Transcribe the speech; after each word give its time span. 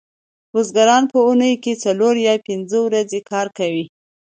بزګران 0.53 1.03
په 1.11 1.19
اونۍ 1.27 1.53
کې 1.63 1.73
څلور 1.83 2.15
یا 2.27 2.33
پنځه 2.47 2.77
ورځې 2.85 3.19
کار 3.31 3.47
کوي 3.57 3.85